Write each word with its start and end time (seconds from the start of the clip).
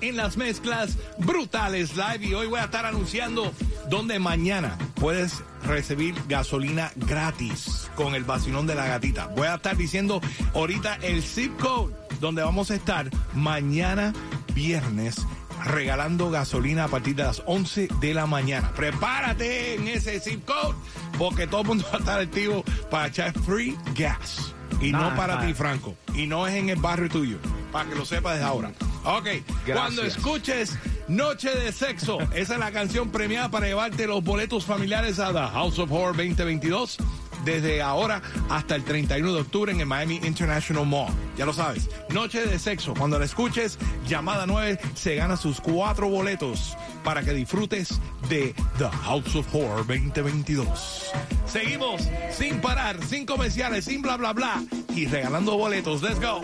en 0.00 0.16
las 0.16 0.36
mezclas 0.36 0.96
brutales 1.18 1.96
live 1.96 2.26
y 2.26 2.34
hoy 2.34 2.46
voy 2.48 2.58
a 2.58 2.64
estar 2.64 2.86
anunciando 2.86 3.52
donde 3.88 4.18
mañana 4.18 4.76
puedes 4.96 5.42
recibir 5.64 6.14
gasolina 6.28 6.92
gratis 6.96 7.90
con 7.94 8.14
el 8.14 8.24
vacilón 8.24 8.66
de 8.66 8.74
la 8.74 8.86
gatita. 8.86 9.28
Voy 9.28 9.46
a 9.46 9.56
estar 9.56 9.76
diciendo 9.76 10.20
ahorita 10.54 10.96
el 11.02 11.22
zip 11.22 11.56
code 11.60 11.94
donde 12.20 12.42
vamos 12.42 12.70
a 12.70 12.74
estar 12.74 13.10
mañana 13.34 14.12
viernes 14.54 15.24
regalando 15.64 16.30
gasolina 16.30 16.84
a 16.84 16.88
partir 16.88 17.14
de 17.14 17.24
las 17.24 17.42
11 17.46 17.88
de 18.00 18.14
la 18.14 18.26
mañana. 18.26 18.72
Prepárate 18.72 19.74
en 19.74 19.88
ese 19.88 20.18
zip 20.20 20.44
code 20.44 20.74
porque 21.18 21.46
todo 21.46 21.60
el 21.60 21.66
mundo 21.68 21.84
va 21.92 21.96
a 21.96 22.00
estar 22.00 22.20
activo 22.20 22.64
para 22.90 23.06
echar 23.06 23.32
free 23.40 23.76
gas. 23.94 24.54
Y 24.80 24.92
no 24.92 25.14
para 25.14 25.46
ti. 25.46 25.52
Franco. 25.54 25.94
Y 26.14 26.26
no 26.26 26.46
es 26.46 26.54
en 26.54 26.70
el 26.70 26.80
barrio 26.80 27.08
tuyo. 27.08 27.38
Para 27.70 27.88
que 27.88 27.94
lo 27.94 28.04
sepas 28.04 28.34
desde 28.34 28.46
ahora. 28.46 28.72
Ok. 29.04 29.28
Cuando 29.72 30.02
escuches 30.02 30.76
Noche 31.08 31.50
de 31.50 31.72
Sexo, 31.72 32.18
esa 32.34 32.54
es 32.54 32.60
la 32.60 32.70
canción 32.70 33.10
premiada 33.10 33.50
para 33.50 33.66
llevarte 33.66 34.06
los 34.06 34.22
boletos 34.22 34.64
familiares 34.64 35.18
a 35.18 35.32
The 35.32 35.52
House 35.52 35.78
of 35.78 35.90
Horror 35.90 36.16
2022. 36.16 36.98
Desde 37.44 37.80
ahora 37.80 38.20
hasta 38.50 38.74
el 38.74 38.84
31 38.84 39.32
de 39.32 39.40
octubre 39.40 39.72
en 39.72 39.80
el 39.80 39.86
Miami 39.86 40.20
International 40.24 40.84
Mall. 40.84 41.08
Ya 41.38 41.46
lo 41.46 41.54
sabes. 41.54 41.88
Noche 42.10 42.46
de 42.46 42.58
Sexo. 42.58 42.92
Cuando 42.92 43.18
la 43.18 43.24
escuches, 43.24 43.78
llamada 44.06 44.46
9, 44.46 44.78
se 44.94 45.14
gana 45.14 45.38
sus 45.38 45.58
cuatro 45.58 46.08
boletos 46.08 46.76
para 47.02 47.22
que 47.22 47.32
disfrutes 47.32 47.98
de 48.28 48.54
The 48.76 48.90
House 49.04 49.34
of 49.36 49.54
Horror 49.54 49.86
2022. 49.86 51.12
Seguimos 51.46 52.02
sin 52.30 52.60
parar, 52.60 53.02
sin 53.06 53.24
comerciales, 53.24 53.86
sin 53.86 54.02
bla 54.02 54.18
bla 54.18 54.34
bla 54.34 54.62
y 54.94 55.06
regalando 55.06 55.56
boletos. 55.56 56.02
Let's 56.02 56.20
go. 56.20 56.42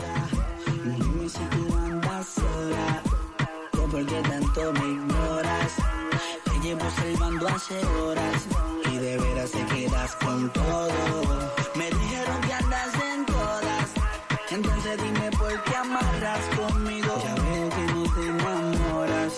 Que 3.96 4.04
por 4.04 4.06
qué 4.06 4.28
tanto 4.28 4.72
me 4.74 4.86
ignoras. 4.92 5.72
Te 6.44 6.60
llevo 6.60 6.90
salvando 6.90 7.48
hace 7.48 7.84
horas 7.86 8.46
y 8.90 8.96
de 8.98 9.16
veras 9.18 9.50
te 9.50 9.64
quedas 9.66 10.14
con 10.16 10.52
todo. 10.52 11.52
Me 11.76 11.86
dijeron 11.90 12.40
que 12.46 12.52
andas 12.52 12.94
en 12.94 13.26
todas, 13.26 13.90
entonces 14.50 15.02
dime 15.02 15.30
por 15.32 15.62
qué 15.64 15.76
amarras 15.76 16.44
conmigo. 16.56 17.14
Ya 17.24 17.34
veo 17.34 17.68
que 17.70 17.92
no 17.94 18.02
te 18.14 18.26
enamoras, 18.26 19.32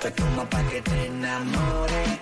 te 0.00 0.12
como 0.12 0.44
pa' 0.50 0.62
que 0.64 0.82
te 0.82 1.06
enamore, 1.06 2.18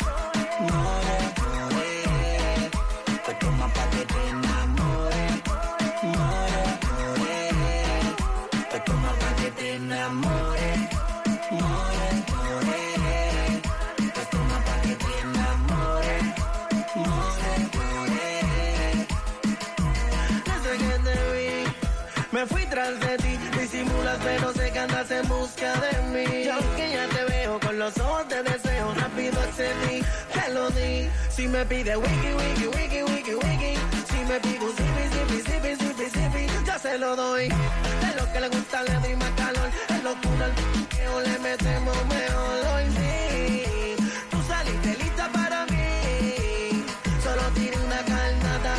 Si 31.42 31.48
me 31.48 31.64
pide 31.66 31.96
wiki, 31.96 32.32
wiki, 32.38 32.66
wiki, 32.68 33.02
wiki, 33.02 33.34
wiki. 33.34 33.72
Si 34.08 34.18
me 34.28 34.38
pide 34.38 34.64
un 34.64 34.72
zipi, 34.76 35.04
zipi, 35.12 35.38
zipi, 35.48 35.74
zipi, 35.74 36.06
zipi, 36.14 36.64
ya 36.64 36.78
se 36.78 36.96
lo 36.98 37.16
doy. 37.16 37.48
De 37.48 38.10
lo 38.16 38.32
que 38.32 38.40
le 38.42 38.48
gusta 38.48 38.82
le 38.84 38.94
doy 39.02 39.16
más 39.16 39.30
calor. 39.30 39.68
Es 39.88 40.04
locura 40.04 40.46
el 40.46 40.52
piqueo, 40.52 41.20
le 41.20 41.38
metemos 41.40 41.96
mejor 42.06 42.58
hoy 42.72 42.84
sí. 42.96 43.96
Tú 44.30 44.38
saliste 44.46 44.94
lista 45.02 45.32
para 45.32 45.66
mí. 45.66 46.84
Solo 47.24 47.42
tiré 47.56 47.76
una 47.76 48.00
carnada. 48.04 48.74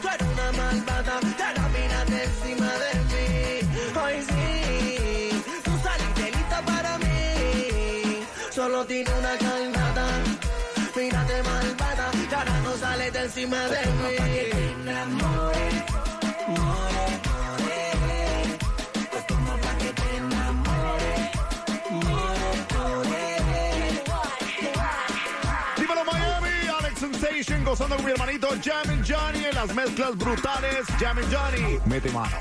Tú 0.00 0.08
eres 0.08 0.28
una 0.32 0.52
malvada, 0.52 1.20
te 1.20 1.48
la 1.60 1.68
miraste 1.68 2.24
encima 2.24 2.70
de 2.84 2.92
mí. 3.10 3.28
Hoy 4.02 4.16
sí, 4.30 5.42
tú 5.62 5.72
saliste 5.86 6.30
lista 6.32 6.62
para 6.64 6.96
mí. 6.96 8.24
Solo 8.50 8.86
tiene 8.86 9.10
una 9.18 9.36
carnada. 9.36 9.73
Malvada, 11.42 12.10
no 12.62 12.76
sales 12.76 13.12
de 13.12 13.20
encima 13.20 13.58
de 13.68 13.86
mí. 13.86 14.16
Que 14.16 14.44
te 14.52 14.76
more, 15.06 15.74
more. 16.48 16.94
Que 19.78 19.92
te 19.92 20.20
more, 20.20 20.52
more. 20.52 20.84
Miami, 26.04 26.68
Alex 26.78 27.00
Sensation 27.00 27.64
gozando 27.64 27.96
con 27.96 28.04
mi 28.04 28.12
hermanito 28.12 28.48
Johnny 28.62 29.44
en 29.44 29.54
las 29.54 29.74
mezclas 29.74 30.16
brutales. 30.16 30.86
Jammin' 30.98 31.26
Johnny, 31.30 31.78
mete 31.86 32.10
mano. 32.10 32.38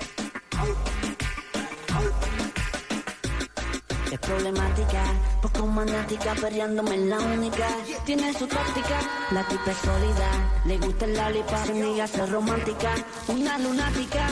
Es 4.13 4.19
problemática, 4.19 5.01
poco 5.41 5.65
maniática, 5.65 6.35
perreándome 6.35 6.93
en 6.93 7.09
la 7.09 7.17
única. 7.17 7.67
Tiene 8.05 8.31
su 8.31 8.45
táctica, 8.45 8.99
la 9.31 9.43
tipa 9.47 9.71
es 9.71 9.77
sólida. 9.77 10.29
Le 10.65 10.77
gusta 10.77 11.05
el 11.05 11.15
lollipop, 11.15 11.69
amiga 11.71 12.03
es 12.03 12.29
romántica. 12.29 12.93
Una 13.27 13.57
lunática, 13.57 14.27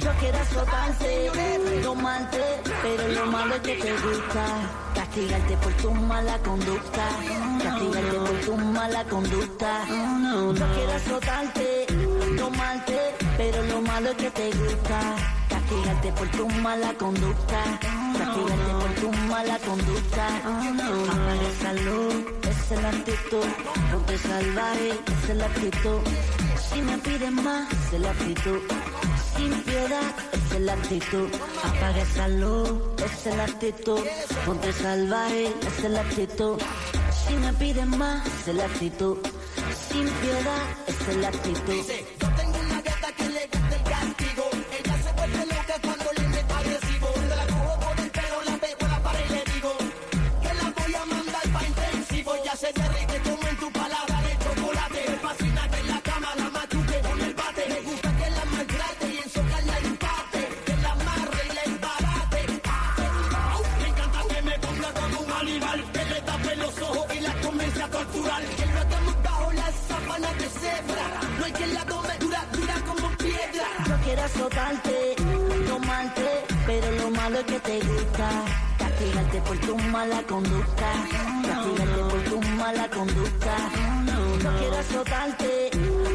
yo 0.00 0.10
quiero 0.20 0.38
azotarte, 0.38 1.30
tomarte, 1.82 2.40
pero 2.82 3.08
lo 3.08 3.26
malo 3.26 3.54
es 3.56 3.60
que 3.60 3.74
te 3.74 3.92
gusta. 3.92 4.46
Castigarte 4.94 5.56
por 5.58 5.72
tu 5.74 5.90
mala 5.90 6.38
conducta, 6.38 7.08
castigarte 7.62 8.18
por 8.20 8.40
tu 8.40 8.56
mala 8.56 9.04
conducta. 9.04 9.84
Yo 9.86 10.66
quiero 10.74 10.92
azotarte, 10.94 11.86
tomarte, 12.38 12.98
pero 13.36 13.62
lo 13.64 13.82
malo 13.82 14.12
es 14.12 14.16
que 14.16 14.30
te 14.30 14.50
gusta. 14.50 15.43
Castigarte 15.64 16.12
por 16.12 16.28
tu 16.28 16.48
mala 16.60 16.92
conducta. 16.94 17.80
Castigarte 18.18 18.72
por 18.80 18.94
tu 19.00 19.12
mala 19.28 19.58
conducta. 19.60 20.26
Apaga 20.36 21.48
esa 21.52 21.72
luz, 21.72 22.16
esa 22.42 22.74
es 22.74 22.82
la 22.82 22.88
actitud. 22.90 23.46
Ponte 23.90 24.18
salvaje, 24.18 24.90
esa 24.90 25.32
es 25.32 25.38
la 25.38 25.46
actitud. 25.46 26.00
Si 26.68 26.82
me 26.82 26.98
pides 26.98 27.32
más, 27.32 27.72
esa 27.72 27.96
es 27.96 28.02
la 28.02 28.10
actitud. 28.10 28.60
Sin 29.36 29.52
piedad, 29.62 30.14
esa 30.32 30.54
es 30.54 30.60
la 30.60 30.72
actitud. 30.74 31.28
Apaga 31.64 32.02
esa 32.02 32.28
luz, 32.28 32.70
esa 32.98 33.30
es 33.30 33.36
la 33.36 33.44
actitud. 33.44 34.00
Ponte 34.44 34.72
salvaje, 34.74 35.46
esa 35.46 35.86
es 35.86 35.90
la 35.90 36.00
actitud. 36.02 36.58
Si 37.26 37.34
me 37.36 37.52
pides 37.54 37.86
más, 37.86 38.26
esa 38.26 38.50
es 38.50 38.56
la 38.58 38.64
actitud. 38.66 39.16
Sin 39.88 40.04
piedad, 40.04 40.62
esa 40.86 41.10
es 41.10 41.16
la 41.16 41.28
actitud. 41.28 41.84
Yo 84.42 84.50
quiero 84.58 84.78
azotarte, 84.78 85.70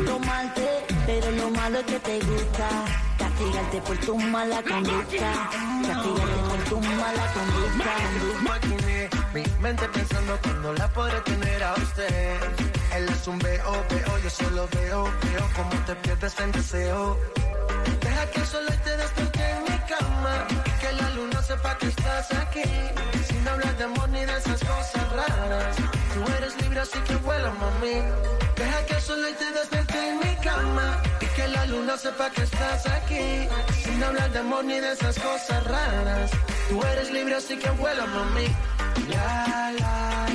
tomarte, 0.06 0.86
pero 1.06 1.32
lo 1.32 1.50
malo 1.52 1.80
es 1.80 1.86
que 1.86 2.00
te 2.00 2.20
gusta. 2.20 2.70
Castigarte 3.18 3.82
por 3.82 3.98
tu 3.98 4.18
mala 4.18 4.62
conducta. 4.62 5.50
Castigarte 5.88 6.40
por 6.50 6.60
tu 6.70 6.80
mala 6.82 7.26
conducta. 7.34 7.60
Mi 9.34 9.44
mente 9.62 9.88
pensando 9.90 10.40
cuando 10.42 10.74
la 10.74 10.88
podré 10.88 11.20
tener 11.22 11.64
a 11.64 11.74
usted. 11.76 12.38
Él 12.96 13.08
es 13.10 13.28
un 13.28 13.38
veo, 13.40 13.86
veo, 13.90 14.18
yo 14.24 14.30
solo 14.30 14.68
veo, 14.72 15.04
veo 15.04 15.50
como 15.56 15.86
te 15.86 15.96
pierdes 15.96 16.40
en 16.40 16.52
deseo. 16.52 17.18
Deja 18.02 18.32
que 18.32 18.40
el 18.40 18.48
sol 18.48 18.66
te 18.84 18.98
en 21.64 21.86
mi 21.86 22.32
aquí, 22.32 22.64
sin 23.28 23.48
hablar 23.48 23.78
de 23.78 23.84
amor 23.84 24.10
ni 24.10 24.26
de 24.26 24.38
esas 24.38 24.60
cosas 24.60 25.12
raras. 25.12 25.76
Tú 26.14 26.34
eres 26.38 26.62
libre 26.62 26.80
así 26.80 27.00
que 27.00 27.16
vuela 27.18 27.52
mami. 27.52 28.02
Deja 28.56 28.86
que 28.86 28.94
el 28.94 29.02
sol 29.02 29.20
te 29.38 29.52
despierte 29.52 30.10
en 30.10 30.20
mi 30.20 30.36
cama 30.38 31.02
y 31.22 31.26
que 31.26 31.48
la 31.48 31.66
luna 31.66 31.98
sepa 31.98 32.30
que 32.32 32.44
estás 32.44 32.88
aquí, 32.88 33.48
sin 33.84 34.04
hablar 34.04 34.32
de 34.32 34.40
amor 34.40 34.66
ni 34.66 34.80
de 34.80 34.92
esas 34.94 35.18
cosas 35.20 35.64
raras. 35.66 36.32
Tú 36.70 36.82
eres 36.84 37.12
libre 37.12 37.36
así 37.36 37.58
que 37.58 37.70
vuela 37.72 38.06
mami. 38.06 38.48
La 39.10 39.72
la 39.80 40.29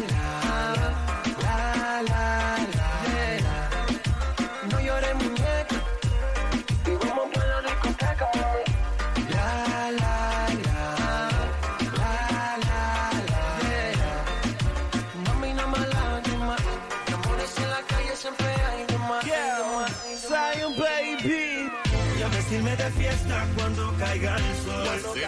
fiesta 23.15 23.47
cuando 23.57 23.95
caiga 23.99 24.37
el 24.37 24.55
sol. 24.65 24.87
Y 25.17 25.23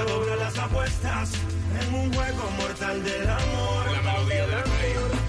a 0.00 0.04
doblar 0.04 0.38
las 0.38 0.58
apuestas 0.58 1.30
en 1.80 1.94
un 1.94 2.12
juego 2.12 2.50
mortal 2.58 3.02
del 3.04 3.28
amor. 3.28 3.92
La 3.92 4.02
melodía 4.02 4.46
del. 4.46 4.64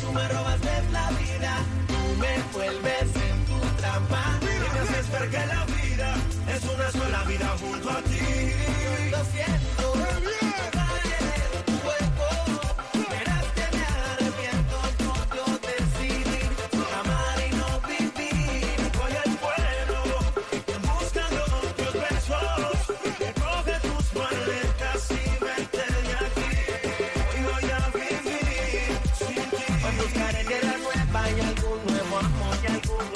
Tú 0.02 0.12
me 0.12 0.28
robas 0.28 0.60
de 0.62 0.82
la 0.92 1.10
vida, 1.12 1.58
tú 1.88 2.16
me 2.20 2.36
envuelves 2.36 3.16
en 3.30 3.46
tu 3.46 3.60
trampa. 3.78 4.40
Y 4.42 4.46
me 4.46 4.52
haces 4.80 5.10
ver 5.12 5.30
que 5.30 5.46
la 5.46 5.66
vida 5.66 6.16
es 6.56 6.64
una 6.64 6.92
sola 6.92 7.24
vida 7.24 7.56
junto 7.60 7.90
a 7.90 8.02
ti. 8.02 8.20
Lo 9.12 9.24
siento, 9.26 9.75
ti. 30.08 30.14
Buscaré 30.14 30.44
tierra 30.46 30.78
nueva 30.78 31.30
y 31.30 31.40
algún 31.40 31.86
nuevo 31.86 32.18
amor 32.18 32.58
y 32.64 32.68
algún 32.68 33.15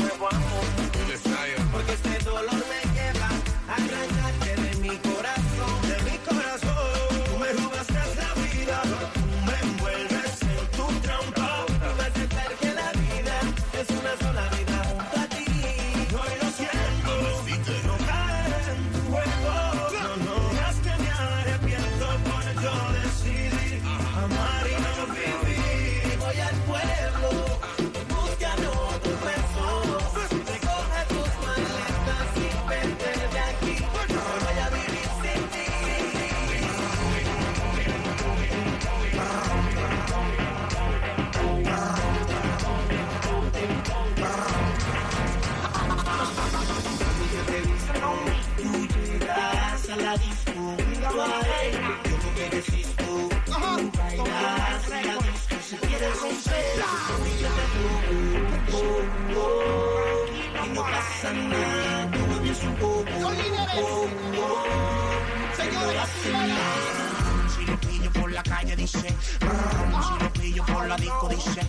Si 65.99 67.65
lo 67.65 67.77
pillo 67.77 68.09
por 68.13 68.31
la 68.31 68.41
calle 68.41 68.75
dice, 68.77 68.99
si 68.99 70.23
lo 70.23 70.31
pillo 70.31 70.65
por 70.65 70.87
la 70.87 70.95
disco 70.95 71.27
dice, 71.27 71.61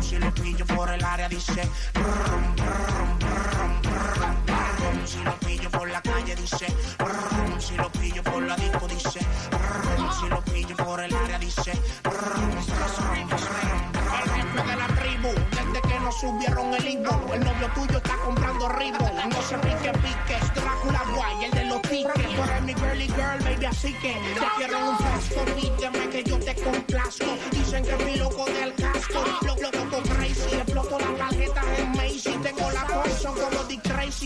si 0.00 0.18
lo 0.18 0.34
pillo 0.34 0.66
por 0.66 0.90
el 0.90 1.02
área 1.02 1.28
dice, 1.30 1.62
si 5.06 5.24
lo 5.24 5.34
pillo 5.38 5.70
por 5.70 5.88
la 5.88 6.02
calle 6.02 6.36
dice, 6.36 6.66
si 7.58 7.76
lo 7.76 7.90
pillo 7.90 8.22
por 8.22 8.42
la 8.42 8.56
disco 8.56 8.86
dice, 8.86 9.20
si 10.20 10.28
lo 10.28 10.42
pillo 10.42 10.76
por 10.76 11.00
el 11.00 11.14
área 11.14 11.38
dice, 11.38 11.72
subieron 16.20 16.74
el 16.74 16.88
Ivo, 16.88 17.32
el 17.32 17.44
novio 17.44 17.70
tuyo 17.74 17.98
está 17.98 18.16
comprando 18.16 18.68
ribo. 18.70 18.98
No 18.98 19.42
se 19.42 19.56
pique 19.58 19.92
piques, 19.92 20.54
Drácula 20.54 21.02
guay, 21.14 21.44
el 21.44 21.50
de 21.52 21.64
los 21.66 21.82
tickets. 21.82 22.34
Tú 22.34 22.42
eres 22.42 22.62
mi 22.62 22.74
girly 22.74 23.06
girl, 23.06 23.38
baby, 23.44 23.66
así 23.66 23.92
que 23.94 24.14
te 24.14 24.46
quiero 24.56 24.90
un 24.90 24.96
fresco, 24.98 25.44
pídeme 25.54 26.08
que 26.10 26.24
yo 26.24 26.38
te 26.38 26.54
complazco. 26.56 27.26
Dicen 27.52 27.84
que 27.84 27.92
fui 27.92 28.16
loco 28.16 28.46
del 28.46 28.74
casco, 28.74 28.87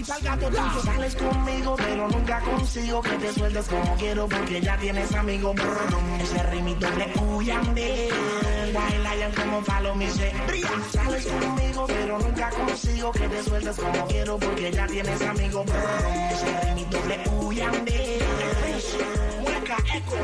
pa'l 0.07 0.23
gato 0.23 0.49
tuyo. 0.49 0.83
Sales 0.85 1.17
conmigo, 1.17 1.75
pero 1.77 2.09
nunca 2.09 2.41
consigo 2.41 3.03
que 3.03 3.17
te 3.17 3.33
sueltes 3.33 3.67
como 3.67 3.97
quiero 3.97 4.29
porque 4.29 4.61
ya 4.61 4.77
tienes 4.79 5.13
amigo. 5.15 5.55
Ese 6.21 6.43
rimito 6.45 6.87
doble 6.89 7.13
huyande. 7.21 8.09
Wild 8.75 9.03
Lion 9.03 9.33
como 9.33 9.63
follow 9.63 9.95
me 9.95 10.09
say. 10.11 10.33
Sales 10.93 11.27
conmigo, 11.27 11.87
pero 11.87 12.19
nunca 12.19 12.51
consigo 12.51 13.13
que 13.13 13.29
te 13.29 13.43
sueltes 13.43 13.77
como 13.77 14.07
quiero 14.07 14.39
porque 14.39 14.71
ya 14.73 14.87
tienes 14.87 15.23
amigo. 15.23 15.65
Ese 15.65 16.61
rimito 16.65 16.99
doble 16.99 17.25
huyande. 17.41 18.19
Mueca, 19.41 19.77
eco. 19.95 20.17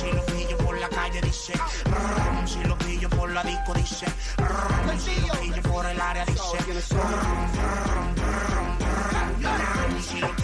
Si 0.00 0.10
lo 0.12 0.24
pillo 0.26 0.58
por 0.58 0.78
la 0.78 0.88
calle 0.88 1.20
dice, 1.20 1.52
si 2.46 2.64
lo 2.64 2.76
pillo 2.78 3.08
por 3.10 3.30
la 3.30 3.42
disco 3.44 3.72
dice, 3.74 4.06
si 4.98 5.20
lo 5.20 5.34
pillo 5.40 5.62
por 5.62 5.86
el 5.86 6.00
área 6.00 6.24
dice, 6.26 6.58
brum, 10.20 10.36
si 10.36 10.41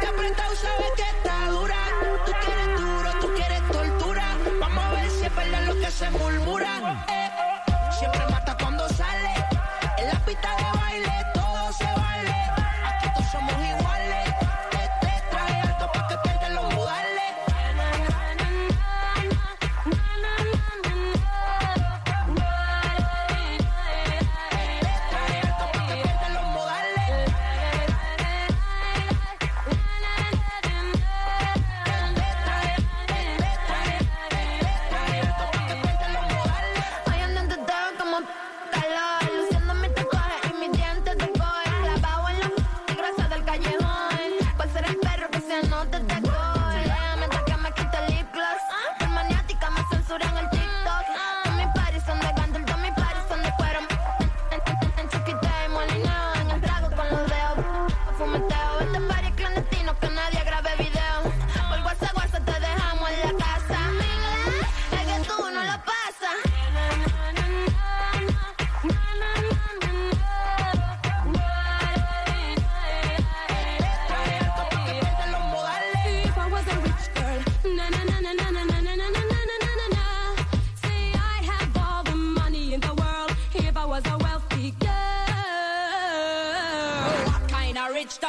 te 0.00 0.06
apretado, 0.06 0.54
sabes 0.56 0.90
que 0.96 1.02
está 1.02 1.48
dura. 1.48 1.76
Tú 2.24 2.32
quieres 2.44 2.80
duro, 2.80 3.10
tú 3.20 3.34
quieres 3.34 3.62
tortura. 3.70 4.36
Vamos 4.60 4.84
a 4.84 4.92
ver 4.92 5.10
si 5.10 5.26
es 5.26 5.36
verdad 5.36 5.66
lo 5.66 5.74
que 5.74 5.90
se 5.90 6.10
murmura. 6.10 7.04
Eh, 7.08 7.30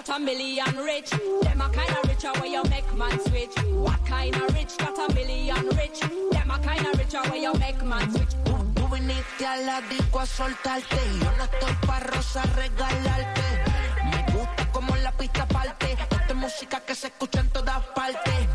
Got 0.05 0.21
a 0.21 0.24
million 0.24 0.75
rich? 0.77 1.09
Them 1.41 1.62
a 1.62 1.69
kind 1.69 1.89
of 1.89 2.07
rich. 2.07 2.24
where 2.24 2.45
you 2.45 2.63
make 2.69 2.93
man 2.95 3.19
switch. 3.21 3.55
What 3.74 4.05
kind 4.05 4.35
of 4.35 4.53
rich 4.53 4.77
Got 4.77 5.00
a 5.00 5.13
million 5.15 5.67
rich? 5.69 6.00
Them 6.31 6.51
a 6.51 6.59
kind 6.59 6.85
of 6.85 7.00
rich. 7.00 7.13
where 7.13 7.35
you 7.35 7.53
make 7.55 7.83
man 7.83 8.12
switch. 8.12 8.35
Tú, 8.45 8.55
tú 8.75 8.88
viniste 8.88 9.45
a 9.45 9.57
la 9.57 9.81
disco 9.81 10.19
a 10.19 10.25
soltarte. 10.25 11.01
Yo 11.19 11.31
no 11.38 11.43
estoy 11.43 11.75
pa' 11.88 12.00
rosa 12.01 12.43
regalarte. 12.55 13.41
Me 14.12 14.31
gusta 14.31 14.71
como 14.71 14.95
la 14.97 15.12
pista 15.12 15.47
parte. 15.47 15.97
Esta 16.12 16.33
música 16.35 16.79
que 16.81 16.93
se 16.93 17.07
escucha 17.07 17.39
en 17.39 17.50
todas 17.50 17.83
partes 17.95 18.54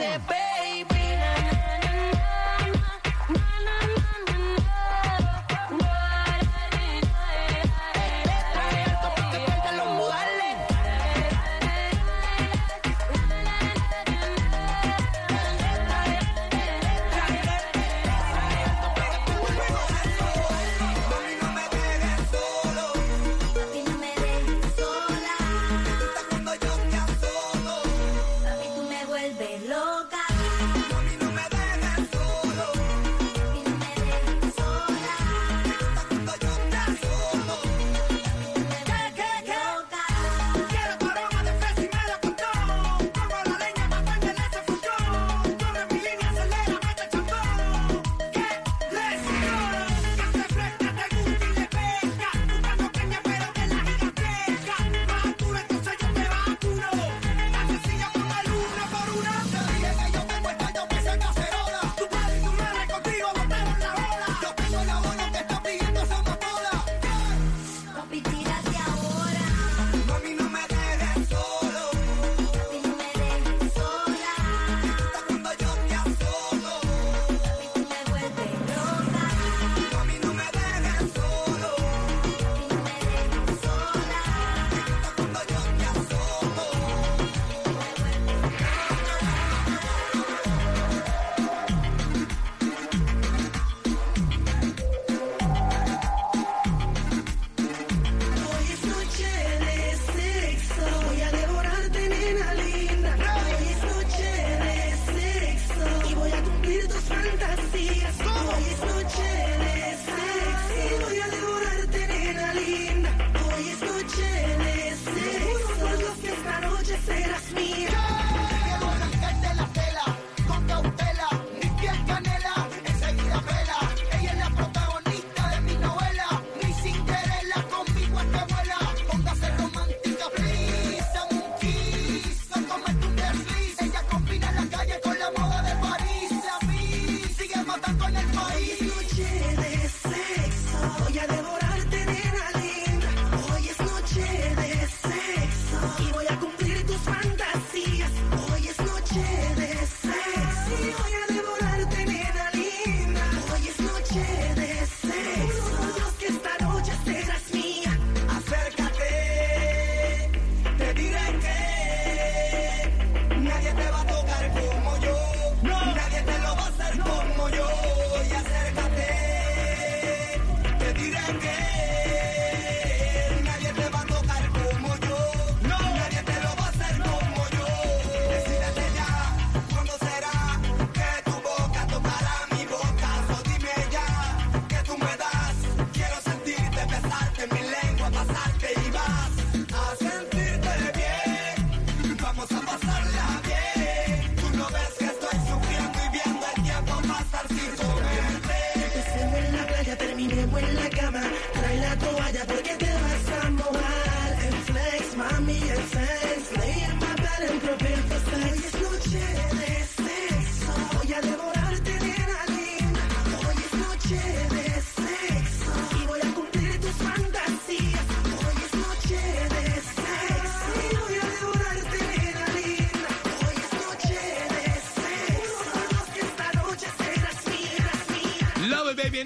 se. 0.00 0.49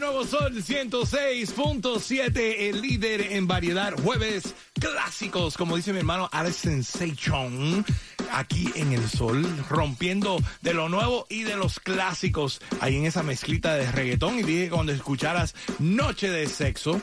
Nuevo 0.04 0.26
Sol 0.26 0.52
106.7, 0.52 2.54
el 2.58 2.82
líder 2.82 3.32
en 3.32 3.46
variedad. 3.46 3.94
Jueves 4.02 4.54
clásicos, 4.78 5.56
como 5.56 5.76
dice 5.76 5.94
mi 5.94 6.00
hermano 6.00 6.28
Alex 6.30 6.56
Sensation, 6.56 7.86
aquí 8.34 8.70
en 8.74 8.92
el 8.92 9.08
Sol, 9.08 9.46
rompiendo 9.68 10.38
de 10.62 10.74
lo 10.74 10.88
nuevo 10.88 11.26
y 11.28 11.44
de 11.44 11.56
los 11.56 11.80
clásicos, 11.80 12.60
ahí 12.80 12.96
en 12.96 13.06
esa 13.06 13.22
mezclita 13.22 13.74
de 13.74 13.90
reggaetón. 13.90 14.38
Y 14.38 14.42
dije 14.42 14.64
que 14.64 14.70
cuando 14.70 14.92
escucharas 14.92 15.54
Noche 15.78 16.30
de 16.30 16.46
Sexo, 16.48 17.00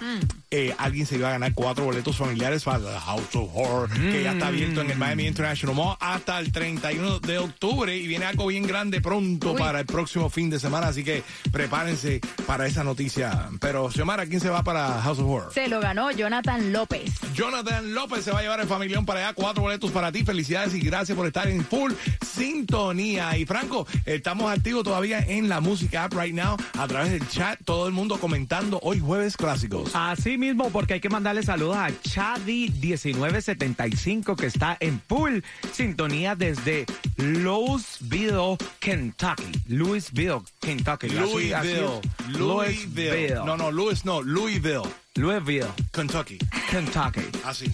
eh, 0.52 0.76
alguien 0.78 1.06
se 1.06 1.16
iba 1.16 1.30
a 1.30 1.32
ganar 1.32 1.54
cuatro 1.54 1.86
boletos 1.86 2.18
familiares 2.18 2.64
para 2.64 2.80
The 2.80 3.00
House 3.00 3.36
of 3.36 3.50
Horror, 3.54 3.90
que 3.90 4.24
ya 4.24 4.34
está 4.34 4.48
abierto 4.48 4.82
en 4.82 4.92
el 4.92 4.98
Miami 4.98 5.28
International 5.28 5.76
Mall 5.76 5.98
hasta 6.00 6.40
el 6.40 6.52
31 6.52 7.20
de 7.20 7.38
octubre. 7.38 7.96
Y 7.96 8.08
viene 8.08 8.26
algo 8.26 8.48
bien 8.48 8.68
grande 8.68 9.02
pronto 9.02 9.56
para 9.56 9.80
el 9.80 9.86
próximo 9.86 10.30
fin 10.30 10.50
de 10.50 10.60
semana, 10.60 10.88
así 10.88 11.04
que 11.04 11.24
prepárense 11.52 12.20
para 12.46 12.68
esa 12.68 12.84
noticia. 12.84 13.50
Pero, 13.60 13.90
Xiomara, 13.90 14.26
¿quién 14.26 14.42
se 14.42 14.50
va 14.50 14.64
para 14.64 15.02
House 15.02 15.20
of 15.20 15.30
Horror? 15.30 15.54
Se 15.54 15.68
lo 15.68 15.80
ganó 15.80 16.12
Jonathan 16.12 16.74
López. 16.74 17.14
Jonathan 17.34 17.94
López 17.94 18.26
se 18.26 18.32
va 18.32 18.40
a 18.40 18.42
llevar 18.42 18.60
el 18.60 18.68
familión 18.68 19.06
para 19.06 19.22
allá. 19.22 19.34
Cuatro 19.34 19.62
boletos 19.64 19.92
para 19.92 20.12
ti. 20.12 20.24
Felicidades 20.24 20.74
y 20.74 20.80
gracias 20.80 21.16
por 21.16 21.21
estar 21.28 21.48
en 21.48 21.64
full 21.64 21.92
sintonía. 22.26 23.38
Y 23.38 23.46
Franco, 23.46 23.86
estamos 24.06 24.52
activos 24.52 24.84
todavía 24.84 25.20
en 25.20 25.48
la 25.50 25.62
música 25.62 26.06
app 26.06 26.14
right 26.14 26.34
now 26.34 26.58
a 26.78 26.88
través 26.88 27.12
del 27.12 27.28
chat. 27.30 27.60
Todo 27.64 27.86
el 27.88 27.94
mundo 27.94 28.20
comentando 28.20 28.80
hoy 28.84 29.00
jueves 29.00 29.38
clásicos. 29.38 29.92
Así 29.94 30.38
mismo, 30.38 30.70
porque 30.70 30.96
hay 30.96 31.00
que 31.00 31.08
mandarle 31.10 31.44
saludos 31.44 31.78
a 31.78 31.90
Chadi1975 31.90 34.36
que 34.36 34.48
está 34.48 34.76
en 34.80 35.00
full 35.08 35.40
sintonía 35.74 36.36
desde 36.36 36.86
Louisville, 37.18 38.58
Kentucky. 38.80 39.52
Louisville, 39.68 40.40
Kentucky. 40.60 41.10
Louisville. 41.10 42.02
Louisville. 42.30 43.36
No, 43.46 43.58
no, 43.58 43.72
Louis 43.72 44.06
no, 44.06 44.22
Louisville, 44.22 44.84
Louisville, 45.22 45.68
Kentucky. 45.92 46.38
Kentucky. 46.70 47.22
Así. 47.44 47.70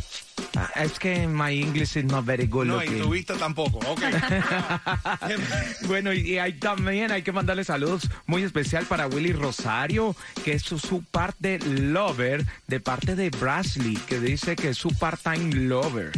Ah, 0.56 0.72
Es 0.76 0.98
que 0.98 1.28
my 1.28 1.52
English 1.62 1.96
is 1.98 2.06
not 2.06 2.26
very 2.26 2.48
good 2.48 2.66
No, 2.66 2.82
y 2.82 2.88
looking. 2.88 3.04
tu 3.04 3.10
vista 3.12 3.36
tampoco. 3.36 3.78
Ok. 3.88 4.02
Bueno, 5.88 6.12
y 6.14 6.38
ahí 6.40 6.54
también 6.54 7.12
hay 7.12 7.22
que 7.22 7.32
mandarle 7.32 7.64
saludos 7.64 8.10
muy 8.26 8.42
especial 8.44 8.86
para 8.86 9.08
Willy 9.08 9.34
Rosario, 9.34 10.16
que 10.44 10.54
es 10.54 10.64
su, 10.64 10.80
su 10.80 11.04
parte 11.04 11.60
lover, 11.60 12.44
de 12.68 12.80
parte 12.80 13.16
de 13.16 13.30
Brasley, 13.30 13.96
que 14.08 14.20
dice 14.20 14.56
que 14.56 14.70
es 14.70 14.78
su 14.78 14.90
part-time 14.98 15.54
lover. 15.68 16.12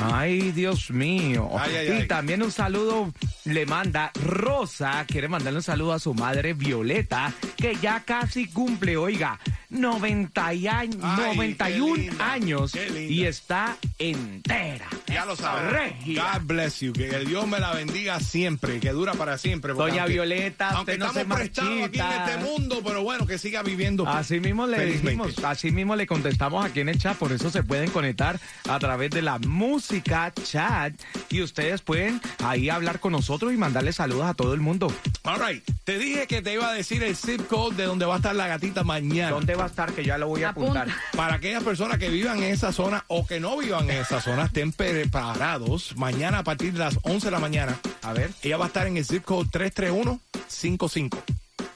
Ay, 0.00 0.52
Dios 0.52 0.90
mío. 0.90 1.50
Mm. 1.52 1.58
Ay, 1.58 1.76
ay, 1.76 1.88
y 1.88 1.90
ay. 2.02 2.06
también 2.08 2.42
un 2.42 2.52
saludo 2.52 3.12
le 3.44 3.66
manda 3.66 4.12
Rosa, 4.24 5.04
quiere 5.06 5.26
mandarle 5.28 5.58
un 5.58 5.62
saludo 5.64 5.92
a 5.94 5.98
su 5.98 6.14
madre 6.14 6.54
Violeta, 6.54 7.32
que 7.56 7.74
ya 7.82 8.00
casi 8.04 8.46
cumple, 8.46 8.96
oiga, 8.96 9.38
90 9.70 10.54
y 10.54 10.66
años, 10.68 10.96
Ay, 11.02 11.36
91 11.36 11.94
qué 11.94 12.00
linda, 12.02 12.32
años 12.32 12.72
y 13.08 13.24
está 13.24 13.76
entera. 13.98 14.86
Ya 15.06 15.24
lo 15.24 15.36
sabes. 15.36 15.72
Regia. 15.72 16.32
God 16.34 16.42
bless 16.46 16.80
you. 16.80 16.92
Que 16.92 17.08
el 17.08 17.26
Dios 17.26 17.46
me 17.46 17.58
la 17.60 17.72
bendiga 17.72 18.20
siempre. 18.20 18.80
Que 18.80 18.90
dura 18.90 19.14
para 19.14 19.38
siempre. 19.38 19.72
Doña 19.72 20.02
aunque- 20.02 20.12
Violeta, 20.14 20.70
Aunque 20.70 20.92
usted 20.92 20.98
no 20.98 21.12
se 21.12 21.20
estamos 21.22 21.38
prestados 21.38 21.82
aquí 21.84 21.98
en 22.00 22.06
este 22.12 22.36
mundo, 22.38 22.80
pero 22.84 23.02
bueno, 23.02 23.26
que 23.26 23.38
siga 23.38 23.62
viviendo. 23.62 24.06
Así 24.08 24.40
mismo 24.40 24.66
le 24.66 24.84
dijimos, 24.86 25.38
así 25.44 25.70
mismo 25.70 25.96
le 25.96 26.06
contestamos 26.06 26.64
aquí 26.64 26.80
en 26.80 26.88
el 26.88 26.98
chat, 26.98 27.16
por 27.16 27.32
eso 27.32 27.50
se 27.50 27.62
pueden 27.62 27.90
conectar 27.90 28.38
a 28.68 28.78
través 28.78 29.10
de 29.10 29.22
la 29.22 29.38
música 29.38 30.32
chat 30.42 30.92
y 31.30 31.42
ustedes 31.42 31.80
pueden 31.82 32.20
ahí 32.44 32.68
hablar 32.70 32.98
con 33.00 33.12
nosotros 33.12 33.52
y 33.52 33.56
mandarle 33.56 33.92
saludos 33.92 34.26
a 34.26 34.34
todo 34.34 34.54
el 34.54 34.60
mundo. 34.60 34.92
All 35.24 35.38
right. 35.40 35.62
Te 35.84 35.98
dije 35.98 36.26
que 36.26 36.42
te 36.42 36.54
iba 36.54 36.68
a 36.68 36.72
decir 36.72 37.02
el 37.02 37.14
zip 37.16 37.46
code 37.46 37.76
de 37.76 37.84
donde 37.84 38.06
va 38.06 38.14
a 38.14 38.16
estar 38.16 38.34
la 38.34 38.46
gatita 38.48 38.82
mañana. 38.84 39.30
¿Dónde 39.30 39.54
va 39.60 39.66
a 39.66 39.68
estar? 39.68 39.92
Que 39.92 40.04
ya 40.04 40.18
lo 40.18 40.26
voy 40.28 40.42
a 40.44 40.48
Apunta. 40.50 40.80
apuntar. 40.82 40.98
Para 41.16 41.34
aquellas 41.36 41.62
personas 41.62 41.98
que 41.98 42.08
vivan 42.08 42.38
en 42.42 42.52
esa 42.52 42.72
zona 42.72 43.04
o 43.08 43.26
que 43.26 43.38
no 43.40 43.56
vivan 43.58 43.88
en 43.90 43.98
esa 43.98 44.20
zona, 44.20 44.44
estén 44.46 44.72
preparados. 44.72 45.96
Mañana 45.96 46.38
a 46.38 46.44
partir 46.44 46.72
de 46.72 46.78
las 46.80 46.98
11 47.02 47.26
de 47.26 47.30
la 47.30 47.38
mañana. 47.38 47.76
A 48.02 48.12
ver. 48.12 48.30
Ella 48.42 48.56
va 48.56 48.64
a 48.64 48.68
estar 48.68 48.86
en 48.86 48.96
el 48.96 49.04
zip 49.04 49.24
code 49.24 49.48
33155. 49.52 51.22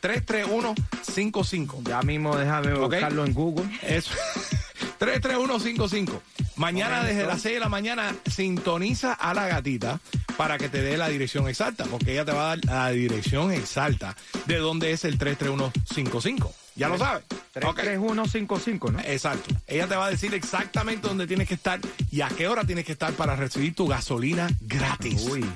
33155. 0.01 1.83
Ya 1.85 2.03
mismo 2.03 2.37
déjame 2.37 2.73
Ok. 2.75 2.81
buscarlo 2.93 3.25
en 3.25 3.33
Google. 3.35 3.65
Eso. 3.83 4.11
33155. 4.99 6.23
Mañana 6.57 6.97
Momento. 6.99 7.15
desde 7.17 7.27
las 7.27 7.41
6 7.43 7.55
de 7.55 7.61
la 7.61 7.69
mañana 7.69 8.15
sintoniza 8.31 9.13
a 9.13 9.35
la 9.35 9.49
gatita 9.49 9.99
para 10.37 10.57
que 10.59 10.69
te 10.69 10.83
dé 10.83 10.97
la 10.97 11.09
dirección 11.09 11.49
exacta, 11.49 11.85
porque 11.85 12.13
ella 12.13 12.25
te 12.25 12.33
va 12.33 12.45
a 12.53 12.57
dar 12.57 12.65
la 12.65 12.89
dirección 12.91 13.51
exacta 13.53 14.17
de 14.47 14.57
dónde 14.59 14.93
es 14.93 15.05
el 15.05 15.19
33155. 15.19 16.55
Ya 16.77 16.89
lo 16.89 16.99
sabes. 16.99 17.25
Ok. 17.25 17.77
33155, 17.81 18.93
¿no? 18.93 19.01
Exacto. 19.01 19.55
Ella 19.67 19.87
te 19.87 19.95
va 19.95 20.07
a 20.07 20.11
decir 20.11 20.35
exactamente 20.35 21.07
dónde 21.07 21.27
tienes 21.27 21.47
que 21.47 21.55
estar 21.55 21.81
y 22.11 22.21
a 22.21 22.29
qué 22.29 22.49
hora 22.49 22.65
tienes 22.65 22.85
que 22.85 22.93
estar 22.93 23.13
para 23.13 23.37
recibir 23.37 23.75
tu 23.75 23.87
gasolina 23.87 24.49
gratis. 24.61 25.27
Uy. 25.29 25.45